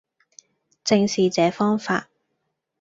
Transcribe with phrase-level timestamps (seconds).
[0.83, 2.09] 正是這方法。